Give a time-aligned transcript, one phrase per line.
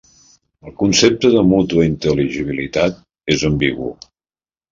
[0.69, 2.97] El concepte de mútua intel·ligibilitat
[3.35, 3.93] és ambigu.